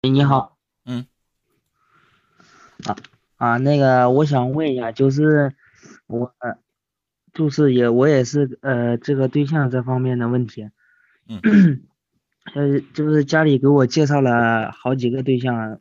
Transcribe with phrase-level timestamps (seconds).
[0.00, 1.06] 你好，嗯，
[2.86, 2.96] 啊
[3.36, 5.52] 啊，那个我想问一下，就是
[6.06, 6.32] 我，
[7.32, 10.70] 就是也我也是呃这个对象这方面的问题，
[11.28, 11.40] 嗯，
[12.54, 15.80] 呃就是家里给我介绍了好几个对象，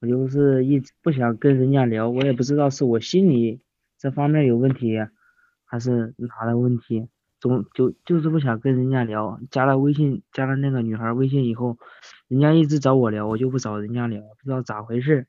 [0.00, 3.60] 我就是一直不想跟人家聊，我也不知道是我心理
[3.98, 4.98] 这方面有问题，
[5.64, 7.08] 还是哪的问题。
[7.42, 11.76] 总就就是不想跟人家聊，加了微信，加了那个女孩微信以后，
[12.28, 15.26] 人家一直找我聊，我就不找人家聊，不知道咋回事。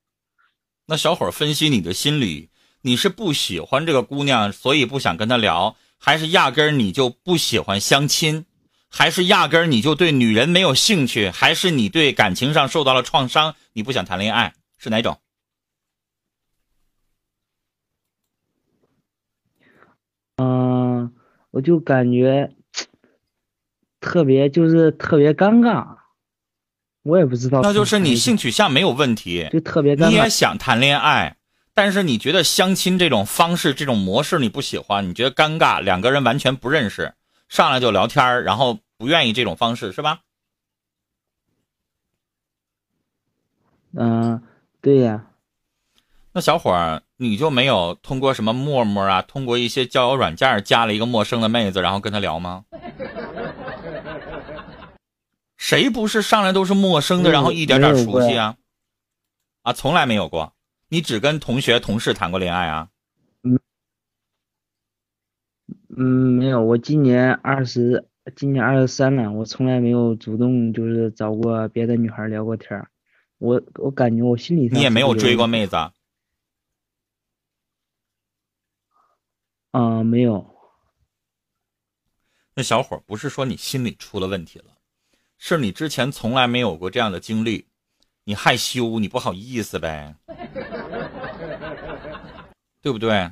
[0.86, 2.52] 那小伙分析你的心理，
[2.84, 8.46] 你是不喜欢这个姑娘，所以不想跟她聊，还是压根儿你就不喜欢相亲，
[8.92, 15.18] 还是压根儿你就对女人没有兴趣，还是你对感情上受到了创伤，你不想谈恋爱，是哪种？
[21.54, 22.52] 我就感觉
[24.00, 25.98] 特别就是特别尴尬，
[27.04, 27.62] 我也不知道。
[27.62, 30.10] 那就是你性取向没有问题，就特别尴尬。
[30.10, 31.38] 你也想谈恋爱，
[31.76, 37.14] 但是你觉得相亲这种方式、这种模式你不喜欢，你觉得尴尬，两个人完全不认识，
[37.48, 40.22] 上来就聊天然后不愿意这种方式是吧？
[43.94, 44.42] 嗯，
[44.82, 45.28] 对呀。
[46.36, 52.66] 那小伙儿，你就没有通过什么陌陌啊，通过一些交友软件加了一个陌生的妹子，然后跟她聊吗？
[55.58, 58.56] 谁不是上来都是陌生的，然后一点点熟悉啊？
[59.62, 60.54] 啊，从来没有过，
[60.90, 62.90] 你只跟同学、同事谈过恋爱啊？
[63.44, 63.60] 嗯，
[65.96, 66.04] 嗯，
[66.38, 72.88] 没有，我今年二十，今年二十三了，我从来没有主动就是找过别的女孩聊过天儿
[73.38, 75.76] 我我感觉我心里你也没有追过妹子。
[75.76, 75.92] 啊，
[79.74, 80.46] 啊没有。
[82.54, 84.66] 那小伙不是说你心里出了问题了，
[85.40, 87.68] 是你之前从来没有过这样的经历，
[88.24, 90.16] 你害羞，你不好意思呗，
[92.82, 93.32] 对不对？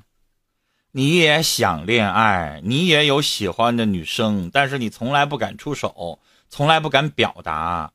[0.93, 7.93] 你也想恋爱，你也有喜欢的女生，但是你从来不敢出手，从来不敢表达，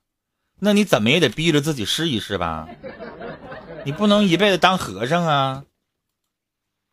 [0.61, 2.69] 那你怎么也得逼着自己试一试吧？
[3.85, 5.65] 你不能一辈子当和尚啊！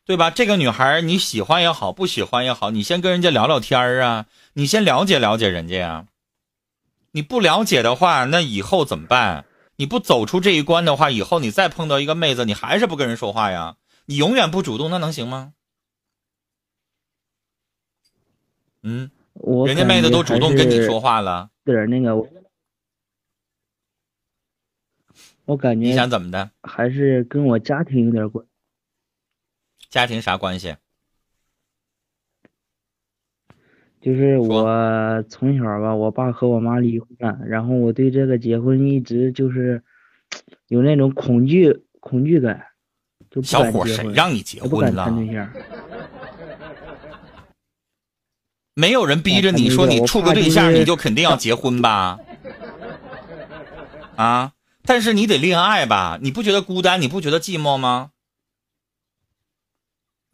[0.05, 0.29] 对吧？
[0.29, 6.07] 这个女孩你喜欢也好，不喜欢也好，你先跟人家聊聊天啊，你先了解了解人家呀。
[7.11, 9.45] 你不了解的话，那以后怎么办？
[9.77, 13.77] 你不走出这一关的话，以后你再碰到一个妹子，你还是不跟人说话呀？
[14.05, 15.53] 你永远不主动，那能行吗？
[18.81, 19.09] 嗯，
[19.65, 21.49] 人家妹子都主动跟你说话了。
[21.63, 22.13] 对，那个，
[25.45, 26.51] 我感觉你想怎么的？
[26.61, 28.45] 还是跟我家庭有点关。
[29.93, 30.75] 家庭啥关系？
[34.01, 39.83] 就是我从小吧，我爸和我妈离婚了，然后我对这个结婚一直就是
[40.67, 42.65] 有那种恐惧恐惧感，
[43.29, 45.13] 就小伙谁让你结婚了？
[48.73, 52.17] 没有人逼着你说你处个对象你就肯定要结婚吧？
[54.15, 54.53] 啊！
[54.85, 56.17] 但是你得恋爱吧？
[56.19, 56.99] 你不觉得孤单？
[56.99, 58.09] 你不觉得寂寞吗？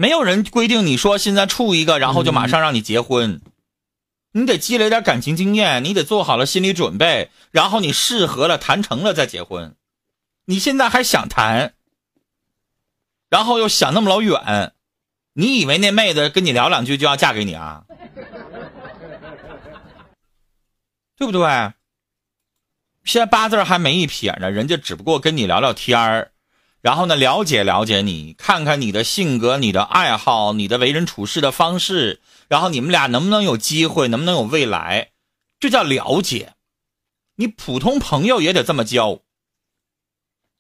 [0.02, 3.42] 没有人规定你说现在处一个，然后就马上让你结婚，
[4.32, 9.76] 你得积累点感情经验，你得做好了心理准备，然后你适合了谈成了再结婚。
[10.46, 11.74] 你现在还想谈，
[13.28, 14.72] 然后又想那么老远，
[15.34, 17.84] 你以为那妹子跟你聊两句就要嫁给你啊？
[21.18, 21.74] 对不对？
[23.04, 26.32] 现在八字还没一撇呢，人家只不过跟你聊聊天儿。
[26.82, 35.12] 然后呢，了解了解你，看看你的性格、你的爱好、你的为人处事的方式，然后你们俩能不能有机会，能不能有未来，
[35.60, 36.54] 这叫了解。
[37.36, 39.20] 你普通朋友也得这么交，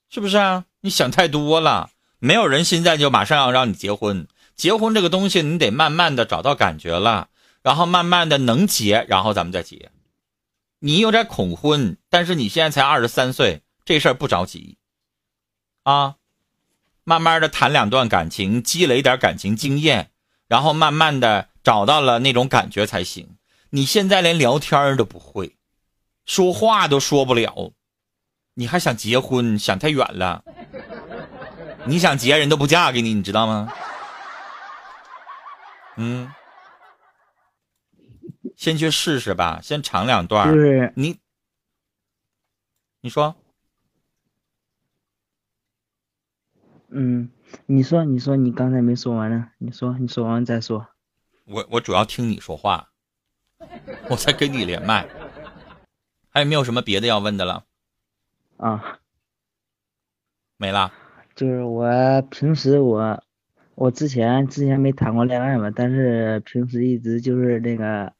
[0.09, 0.65] 是不是啊？
[0.81, 4.27] 你想太多了，没有人现在就马上要让你结婚。
[4.55, 7.29] 结婚这个东西，你得慢慢的找到感觉了，
[7.61, 9.91] 然后慢慢的能结，然后咱们再结。
[10.79, 14.77] 你有点恐婚，但是你现在才二十三岁，这事儿不着急。
[15.89, 16.17] 啊，
[17.03, 20.11] 慢慢的谈两段感情，积累点感情经验，
[20.47, 23.37] 然后慢慢的找到了那种感觉才行。
[23.71, 25.55] 你现在连聊天都不会，
[26.27, 27.73] 说话都说不了，
[28.53, 29.57] 你还想结婚？
[29.57, 30.43] 想太远了。
[31.85, 33.73] 你想结人都不嫁给你，你知道吗？
[35.95, 36.31] 嗯，
[38.55, 40.53] 先去试试吧，先尝两段。
[40.95, 41.17] 你，
[43.01, 43.35] 你说。
[46.91, 47.29] 嗯，
[47.67, 49.49] 你说，你说，你刚才没说完呢。
[49.59, 50.87] 你说，你说完再说。
[51.45, 52.89] 我我主要听你说话，
[54.09, 55.07] 我才跟你连麦。
[56.29, 57.65] 还有没有什么别的要问的了？
[58.57, 58.99] 啊，
[60.57, 60.91] 没啦。
[61.35, 63.23] 就是我平时我
[63.75, 68.13] 我之前之前没谈过恋爱嘛，但是平时一直就是那个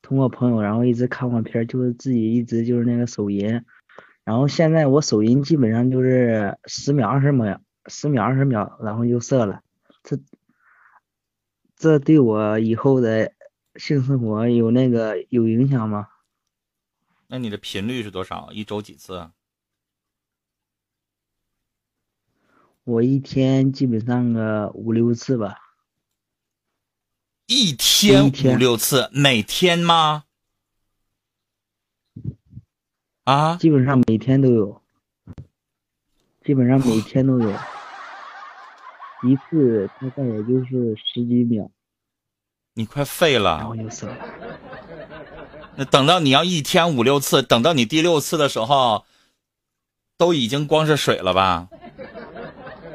[0.00, 3.64] 通过朋友，然后一直看过片儿，就是自己一直就是那个手淫，
[4.24, 9.62] 然后现在我手淫基本上就是十秒二十秒，十秒二十秒，然后就射了，
[10.02, 10.18] 这
[11.76, 13.32] 这对我以后的
[13.76, 16.08] 性生活有那个有影响吗？
[17.26, 18.52] 那你的频率是多少？
[18.52, 19.30] 一周几次？
[22.84, 25.56] 我一天基本上个五六次吧。
[27.46, 30.24] 一天一天五六次，每天吗？
[33.24, 34.81] 啊，基本上每天都有，
[36.44, 37.50] 基本上每天都有，
[39.22, 41.70] 一次大概也就是十几秒，
[42.74, 43.64] 你快废然了。
[43.64, 44.16] 后就死了。
[45.76, 49.04] 那等到你要一天五六次，等到你第六次的时候，
[50.18, 51.68] 都已经光是水了吧？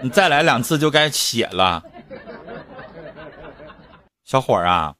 [0.01, 1.83] 你再来两次就该血了。
[4.25, 4.95] 小伙儿啊，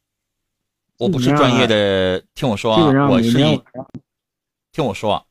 [0.98, 3.88] 我不是专业的，听我说啊我是以每天晚上
[4.72, 5.27] 听我说，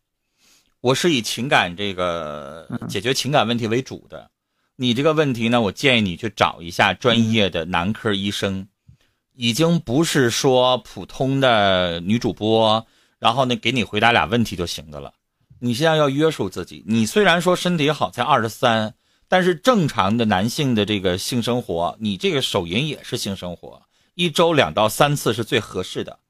[0.87, 4.31] 我是以情感这个嗯解决情感问题为主的。
[4.77, 8.69] 你这个问题呢，我建议你去找一下专业的男科医生，
[9.35, 12.87] 已经不是说普通的女主播，
[13.19, 15.13] 然后呢给你回答俩问题就行的了。
[15.59, 16.85] 你现在要约束自己。
[16.87, 18.95] 你虽然说身体好，才二十三，
[19.27, 23.83] 但是正常的男性的这个性生活，你这个手淫也是性生活，
[24.15, 26.21] 一周两到三次是最合适的。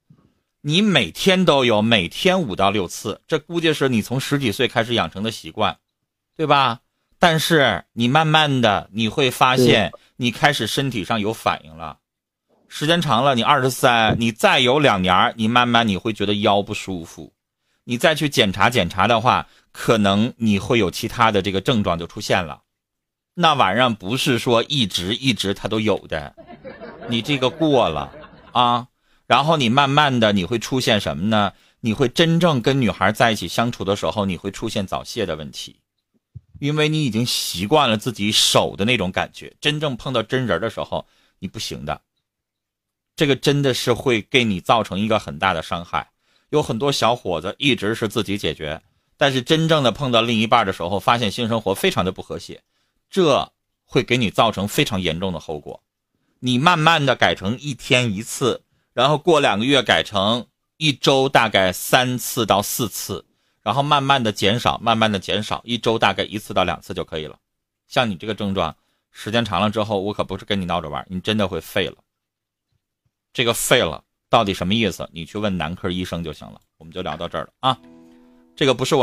[0.67, 5.77] 你每天都有，每天五到六次，这估计是你从十几岁开始养成的习惯，
[6.35, 6.81] 对吧？
[7.17, 11.99] 但是你慢慢的你会发现，你开始身体上有反应了，
[12.67, 17.31] 时间长了，你二十三，你再有两年，你慢慢你会觉得腰不舒服，
[17.85, 22.63] 你再去检查检查的话，可能你会有其他的这个症状就出现了。
[23.35, 26.35] 那玩意儿不是说一直一直它都有的，
[27.07, 28.11] 你这个过了
[28.51, 28.85] 啊。
[29.27, 31.53] 然后你慢慢的你会出现什么呢？
[31.81, 35.79] 你会真正跟女孩在一起相处的时候，你会出现早泄的问题，
[36.59, 41.05] 因为你已经习惯了自己手的那种感觉，真正碰到真人的时候，
[41.39, 42.01] 你不行的。
[43.15, 46.09] 这个真的是会给你造成一个很大的伤害。
[46.49, 48.81] 有很多小伙子一直是自己解决，
[49.17, 52.63] 但是真正的碰到另一半的时候，发现性生活非常的不和谐，
[53.09, 53.51] 这
[53.83, 55.83] 会给你造成非常严重的后果。
[56.39, 58.63] 你慢慢的改成一天一次。
[58.97, 60.47] 然后过两个月改成
[60.77, 63.23] 一周大概三次到四次，
[63.61, 67.37] 然后慢慢的减少，慢慢的减少，一周大概一次到两次就可以了。
[67.87, 68.75] 像你这个症状，
[69.11, 71.97] 时间长了之后，我可不是跟你闹着玩，你真的会废了。
[73.33, 75.07] 这个废了到底什么意思？
[75.13, 76.59] 你去问男科医生就行了。
[76.79, 77.77] 我们就聊到这儿了啊，
[78.55, 78.95] 这个不是我。